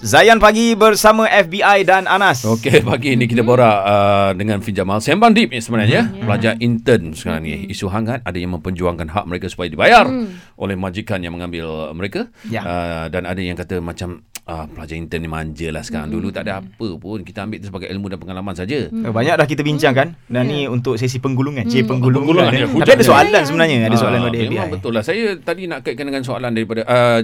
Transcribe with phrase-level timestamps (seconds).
[0.00, 2.48] Zayan Pagi bersama FBI dan Anas.
[2.48, 5.04] Okey, pagi ini kita borak uh, dengan Fin Jamal.
[5.04, 6.08] Sembang deep ni sebenarnya.
[6.08, 6.24] Mm.
[6.24, 7.68] Pelajar intern sekarang ni.
[7.68, 10.56] Isu hangat ada yang memperjuangkan hak mereka supaya dibayar mm.
[10.56, 12.32] oleh majikan yang mengambil mereka.
[12.48, 12.64] Ya.
[12.64, 16.08] Uh, dan ada yang kata macam uh, pelajar intern ni manja lah sekarang.
[16.08, 16.16] Mm.
[16.16, 17.20] Dulu tak ada apa pun.
[17.20, 18.88] Kita ambil itu sebagai ilmu dan pengalaman saja.
[18.88, 19.12] Mm.
[19.12, 21.68] Banyak dah kita bincangkan dan ni untuk sesi penggulungan.
[21.68, 21.72] Mm.
[21.76, 22.48] C penggulungan.
[22.48, 22.64] Penggulungan, eh.
[22.64, 23.92] ya, Tapi ada soalan sebenarnya.
[23.92, 24.48] Ada soalan Ah, pada FBI.
[24.48, 25.04] Memang betul lah.
[25.04, 27.20] Saya tadi nak kaitkan dengan soalan daripada uh,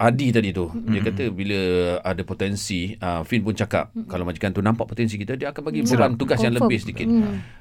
[0.00, 0.64] Adi tadi tu.
[0.64, 0.88] Hmm.
[0.88, 1.60] Dia kata bila
[2.00, 5.84] ada potensi, uh, Fin pun cakap kalau majikan tu nampak potensi kita, dia akan bagi
[5.84, 6.72] beban tugas yang Confirm.
[6.72, 7.08] lebih sedikit.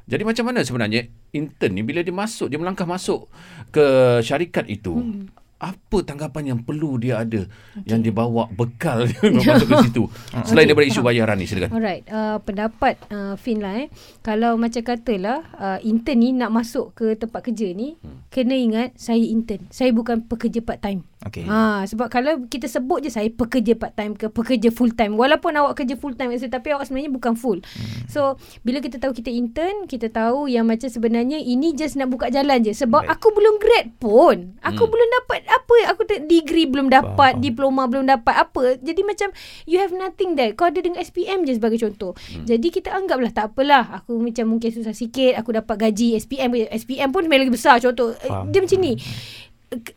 [0.08, 3.28] Jadi macam mana sebenarnya intern ni bila dia masuk, dia melangkah masuk
[3.76, 3.84] ke
[4.24, 5.28] syarikat itu,
[5.60, 7.44] apa tanggapan yang perlu dia ada
[7.84, 10.04] yang dia bawa bekal dia masuk ke situ
[10.48, 11.76] selain Okey, daripada isu bayaran ni silakan.
[11.76, 13.92] Alright, uh, pendapat uh, Fin lah eh.
[14.24, 18.32] Kalau macam katalah uh, intern ni nak masuk ke tempat kerja ni, hmm.
[18.32, 19.68] kena ingat saya intern.
[19.68, 21.04] Saya bukan pekerja part time.
[21.20, 21.44] Okey.
[21.44, 25.20] Ha, sebab kalau kita sebut je saya pekerja part time ke pekerja full time.
[25.20, 27.60] Walaupun awak kerja full time tapi awak sebenarnya bukan full.
[27.60, 28.08] Hmm.
[28.08, 28.22] So,
[28.64, 32.64] bila kita tahu kita intern, kita tahu yang macam sebenarnya ini just nak buka jalan
[32.64, 32.72] je.
[32.72, 33.12] Sebab Baik.
[33.12, 34.56] aku belum grad pun.
[34.64, 34.92] Aku Hmm.
[34.96, 37.44] belum dapat apa aku degree belum dapat, Faham.
[37.44, 38.80] diploma belum dapat apa.
[38.80, 39.28] Jadi macam
[39.66, 40.56] you have nothing there.
[40.56, 42.16] Kau ada dengan SPM je sebagai contoh.
[42.32, 42.48] Hmm.
[42.48, 43.92] Jadi kita anggaplah tak apalah.
[44.00, 48.16] Aku macam mungkin susah sikit, aku dapat gaji SPM SPM pun sebenarnya lagi besar contoh.
[48.16, 48.48] Faham.
[48.50, 49.49] Dia macam ni K-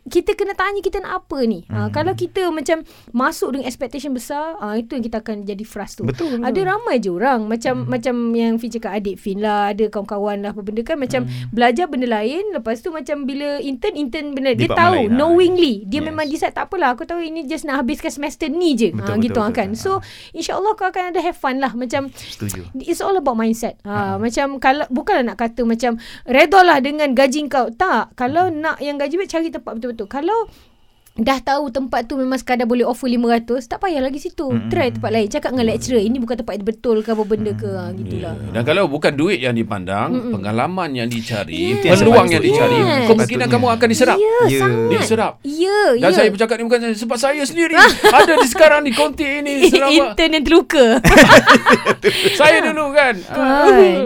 [0.05, 1.65] kita kena tanya kita nak apa ni.
[1.65, 1.73] Hmm.
[1.73, 5.97] Ha, kalau kita macam masuk dengan expectation besar, ha, itu yang kita akan jadi frust
[5.97, 6.03] tu.
[6.05, 6.45] Betul, betul.
[6.45, 7.89] Ada ramai je orang macam hmm.
[7.89, 11.49] macam yang Fin cakap adik Fin lah, ada kawan-kawan lah apa benda kan macam hmm.
[11.49, 15.17] belajar benda lain, lepas tu macam bila intern intern benda dia tahu lain, ha.
[15.17, 15.75] knowingly.
[15.89, 16.09] Dia Yes.
[16.11, 18.91] memang decide tak apalah aku tahu ini just nak habiskan semester ni je.
[18.91, 19.69] Betul, ha, betul, gitu betul, kan.
[19.71, 19.81] betul.
[19.81, 19.91] So
[20.35, 22.75] insyaallah kau akan ada have fun lah macam Setuju.
[22.83, 23.79] It's all about mindset.
[23.87, 25.95] Ha, macam kalau bukanlah nak kata macam
[26.27, 27.71] redalah dengan gaji kau.
[27.71, 28.19] Tak.
[28.19, 30.11] Kalau nak yang gaji baik cari tempat betul-betul.
[30.11, 30.51] Kalau
[31.13, 34.49] dah tahu tempat tu memang sekadar boleh offer 500, tak payah lagi situ.
[34.49, 34.65] Mm-mm.
[34.67, 35.27] Try tempat lain.
[35.27, 37.69] Cakap dengan lecturer, ini bukan tempat yang betul ke apa benda ke.
[37.69, 38.33] Ha, gitulah.
[38.33, 38.49] Ya.
[38.51, 40.33] Dan kalau bukan duit yang dipandang, Mm-mm.
[40.33, 42.01] pengalaman yang dicari, Yes.
[42.01, 43.05] peluang yang dicari, Yes.
[43.05, 43.61] kemungkinan Patutnya.
[43.61, 44.17] kamu akan diserap.
[44.17, 44.59] Ya, Ya.
[44.59, 44.89] sangat.
[44.91, 45.33] Diserap.
[45.43, 46.15] Ya, Dan ya.
[46.15, 47.77] saya bercakap ni bukan saya, sebab saya sendiri
[48.17, 50.85] ada di sekarang di konti ini selama Intern yang terluka.
[52.39, 53.13] saya dulu kan.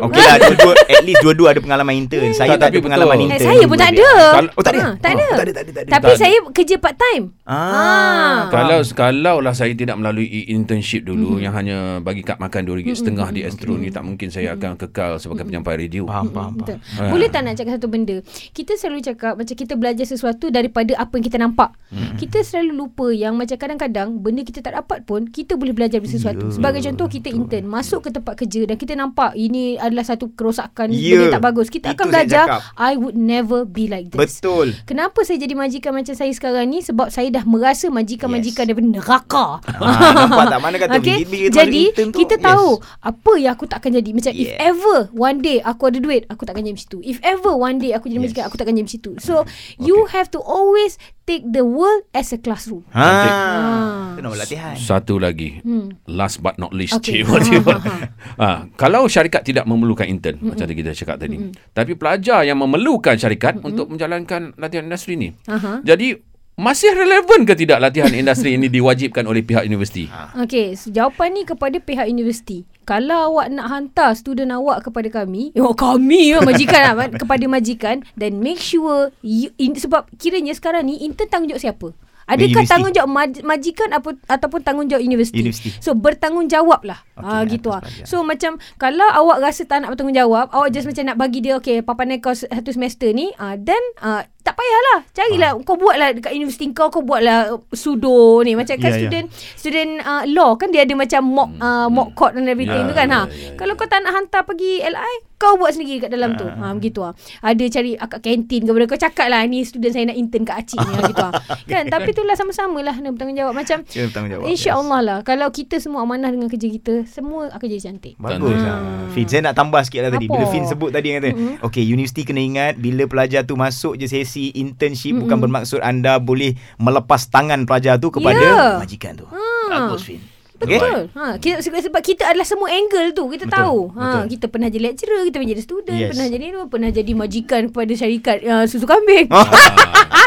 [0.03, 3.15] Okey lah dua-dua At least dua-dua ada pengalaman intern Saya Tak, tak, tapi ada pengalaman
[3.15, 3.23] betul.
[3.23, 4.07] Eh, intern saya pun tak ada.
[4.49, 4.81] Oh tak ada?
[4.97, 5.23] Tak ada.
[5.23, 5.81] Oh, tak ada, tak ada.
[5.89, 7.31] Tapi saya kerja part time.
[7.47, 11.43] Ah, Kalau kalau lah saya tidak melalui internship dulu mm-hmm.
[11.45, 13.31] yang hanya bagi kad makan RM2.5 mm-hmm.
[13.31, 16.09] di Astro ni tak mungkin saya akan kekal sebagai penyampai radio.
[16.09, 16.53] Faham, faham, faham.
[16.59, 16.77] Betul.
[16.99, 17.09] Ah.
[17.13, 18.17] Boleh tak nak cakap satu benda?
[18.51, 21.69] Kita selalu cakap macam kita belajar sesuatu daripada apa yang kita nampak.
[21.93, 22.17] Hmm.
[22.19, 26.11] Kita selalu lupa yang macam kadang-kadang benda kita tak dapat pun kita boleh belajar dari
[26.11, 26.49] sesuatu.
[26.49, 30.33] Ya, Sebagai contoh kita intern masuk ke tempat kerja dan kita nampak ini adalah satu
[30.33, 31.67] kerosakan Ya, benda tak bagus.
[31.69, 32.45] Kita itu akan belajar.
[32.75, 34.17] I would never be like this.
[34.17, 36.79] Betul Kenapa saya jadi majikan macam saya sekarang ni?
[36.87, 38.67] Sebab saya dah merasa majikan-majikan Yes.
[38.69, 39.45] daripada neraka.
[39.75, 40.59] Ah, nampak tak?
[40.61, 41.17] Mana kata okay?
[41.21, 42.45] bila- bila Jadi intern tu, kita yes.
[42.45, 42.69] tahu
[43.01, 44.09] apa yang aku takkan jadi.
[44.09, 44.71] Macam if Yeah.
[44.71, 47.03] ever one day aku ada duit, aku takkan jadi situ.
[47.03, 48.31] If ever one day aku jadi Yes.
[48.31, 49.11] majikan, aku takkan jadi situ.
[49.17, 49.43] So
[49.77, 52.87] you have to always take the world as a classroom.
[52.89, 53.03] Ha.
[53.03, 54.15] Ah.
[54.15, 55.59] Itu nama latihan Satu lagi.
[55.59, 55.91] Hmm.
[56.07, 56.95] Last but not least.
[56.95, 57.19] Okay.
[57.47, 57.67] Cik,
[58.41, 60.55] ha, kalau syarikat tidak memerlukan intern Hmm.
[60.55, 61.35] macam tadi kita cakap tadi.
[61.69, 65.35] Tapi pelajar yang memerlukan syarikat untuk menjalankan latihan industri ni.
[65.45, 65.83] Aha.
[65.83, 66.15] Jadi
[66.57, 70.09] masih relevan ke tidak latihan industri ini diwajibkan oleh pihak universiti?
[70.41, 72.65] Okey, so jawapan ni kepada pihak universiti.
[72.81, 78.01] Kalau awak nak hantar student awak kepada kami, oh kami lah majikan lah, kepada majikan
[78.17, 81.93] dan make sure you, in, sebab kiranya sekarang ni intern tanggungjawab siapa?
[82.27, 82.67] Adakah Universiti.
[82.69, 85.39] tanggungjawab maj- majikan apa, ataupun tanggungjawab universiti?
[85.39, 85.69] Universiti.
[85.77, 86.99] So bertanggungjawab lah.
[87.13, 88.05] Okay, ha, gitu atas lah.
[88.05, 91.79] So macam kalau awak rasa tak nak bertanggungjawab, awak just macam nak bagi dia okay
[91.79, 94.99] papanan kau se- satu semester ni, uh, then uh, tak payahlah.
[95.09, 95.61] Carilah Ah.
[95.61, 98.11] kau buatlah dekat universiti kau kau buatlah sudo
[98.41, 98.53] ni.
[98.53, 98.99] Macam kan Ya, ya.
[99.01, 102.85] student student uh, law kan dia ada macam mock uh, mock court and everything Ya,
[102.85, 103.21] tu kan ya, ha.
[103.25, 103.55] ya, ya.
[103.55, 106.43] Kalau kau tak nak hantar pergi LI, kau buat sendiri kat dalam tu.
[106.43, 107.13] Ha begitu ah.
[107.39, 110.57] Ada cari akak kantin ke benda kau cakap lah ni student saya nak intern kat
[110.59, 111.33] acik ni gitu ah.
[111.69, 116.27] Kan tapi itulah sama-sama lah nak bertanggungjawab macam bertanggungjawab InsyaAllah lah Kalau kita semua amanah
[116.27, 118.63] dengan kerja kita Semua akan jadi cantik Bagus Hmm.
[118.63, 118.77] lah
[119.11, 120.33] Fin Saya nak tambah sikit lah tadi Apa?
[120.33, 121.53] Bila Fin sebut tadi kata Mm-mm.
[121.63, 126.51] Okay universiti kena ingat Bila pelajar tu masuk je sesi internship Bukan bermaksud anda boleh
[126.77, 128.77] Melepas tangan pelajar tu Kepada Ya.
[128.77, 129.37] majikan tu Ha.
[129.69, 130.36] Bagus Fin?
[130.59, 130.99] Betul.
[131.11, 133.79] Ha, kita, sebab kita adalah semua angle tu kita Betul, tahu.
[133.91, 134.23] Ha, betul.
[134.33, 136.09] kita pernah jadi lecturer, kita pernah jadi student, Yes.
[136.09, 139.29] pernah jadi ni, pernah jadi majikan kepada syarikat uh, susu kambing.
[139.29, 139.45] Ah.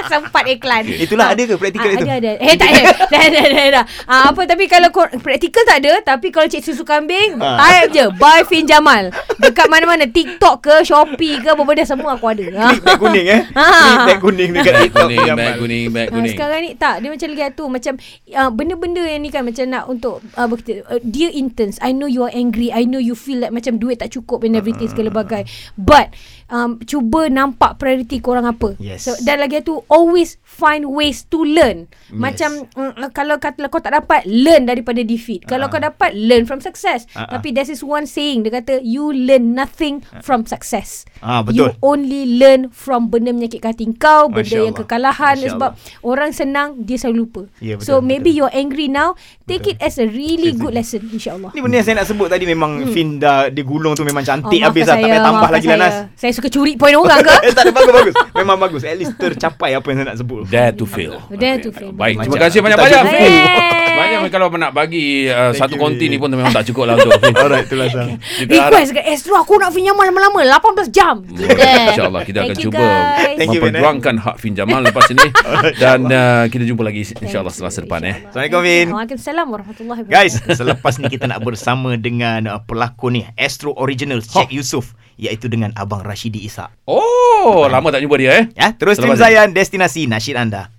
[0.03, 0.83] Sempat iklan.
[0.89, 2.03] Itulah ada ke praktikal Ah, itu?
[2.03, 2.33] Ada ada.
[2.41, 2.83] Eh tak ada.
[3.13, 3.67] dah dah dah.
[3.73, 3.85] dah.
[4.05, 7.63] Ah, apa tapi kalau kor- praktikal tak ada, tapi kalau cik susu kambing, Ah.
[7.81, 9.15] type je by Fin Jamal.
[9.39, 12.43] Dekat mana-mana TikTok ke, Shopee ke, apa benda semua aku ada.
[12.43, 12.67] Ha.
[12.73, 13.67] Klik tag kuning eh Ha.
[13.71, 16.33] Klik tag kuning dekat TikTok kuning, beg kuning, beg Ha, kuning.
[16.33, 17.93] sekarang ni tak dia macam lagi tu macam
[18.33, 22.05] uh, benda-benda yang ni kan macam nak untuk uh, berkata, uh, dear interns, I know
[22.05, 22.69] you are angry.
[22.69, 25.49] I know you feel like macam duit tak cukup and everything segala bagai.
[25.75, 26.13] But
[26.47, 28.77] um, cuba nampak priority korang apa.
[28.77, 29.05] Yes.
[29.05, 31.87] So dan lagi tu always find ways to learn.
[32.11, 35.45] Macam uh, kalau kata kau tak dapat learn daripada defeat.
[35.45, 35.71] Kalau Ah.
[35.71, 37.07] kau dapat learn from success.
[37.13, 37.39] Ah, ah.
[37.39, 41.07] Tapi there is one saying dia kata you learn nothing from success.
[41.19, 41.81] Ah, You betul.
[41.81, 44.83] only learn from benda menyakitkan hati kau, benda Masya yang Allah.
[44.83, 45.71] kekalahan Masya sebab
[46.03, 47.43] orang senang dia selalu lupa.
[47.63, 48.39] Ya, betul, so maybe betul.
[48.43, 49.15] you're angry now,
[49.47, 49.79] take Betul.
[49.79, 51.51] it as a really good lesson insya-Allah.
[51.55, 52.93] Ni benda yang saya nak sebut tadi memang hmm.
[52.93, 55.01] Fin dah dia gulung tu memang cantik Oh, habis maafkan lah.
[55.01, 55.95] Tak payah tambah lagi lah Nas.
[55.95, 56.19] saya.
[56.19, 57.35] Saya suka curi poin orang ke?
[57.57, 58.15] Tak ada bagus bagus.
[58.35, 58.83] Memang bagus.
[58.85, 60.43] At least tercapai apa yang saya nak sebut.
[60.51, 61.15] Dare to fail.
[61.33, 61.93] Dare to fail.
[61.95, 63.03] Baik, terima kasih banyak-banyak.
[63.11, 63.33] Fin.
[63.91, 66.13] Banyak kalau nak bagi uh, satu you, konti Fin.
[66.15, 67.35] ni pun memang tak cukup lah untuk Fin.
[67.37, 68.09] Alright, itulah Sam.
[68.49, 71.15] Harap Request ke Astro aku nak pinjaman lama-lama 18 jam.
[71.25, 71.47] Gitu.
[71.47, 72.85] InsyaAllah kita akan cuba
[73.21, 73.47] Fin, eh.
[73.47, 75.27] memperjuangkan hak Fin Jamal lepas ini
[75.77, 78.25] dan uh, kita jumpa lagi insyaAllah selasa depan eh.
[78.25, 78.31] insyaAllah.
[78.31, 78.87] Assalamualaikum, Fin.
[78.95, 80.00] Waalaikumsalam warahmatullahi.
[80.07, 85.53] Guys, selepas ni kita nak bersama dengan uh, pelakon ni Astro Original Sheikh Yusof iaitu
[85.53, 86.73] dengan Abang Rashidi Isa.
[86.89, 88.45] Oh, lama tak jumpa dia eh.
[88.57, 89.25] Ya, terus stream Selepas ni.
[89.37, 90.73] Zayan destinasi nasyid anda.